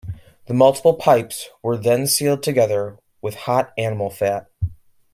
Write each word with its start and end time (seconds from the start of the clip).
The 0.47 0.55
multiple 0.55 0.95
pipes 0.95 1.49
were 1.61 1.77
then 1.77 2.07
sealed 2.07 2.41
together 2.41 2.97
with 3.21 3.35
hot 3.45 3.71
animal 3.77 4.09
fat. 4.09 4.49